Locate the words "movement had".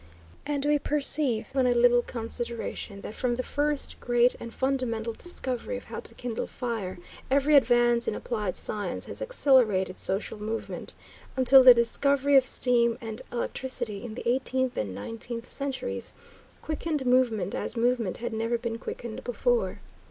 17.77-18.33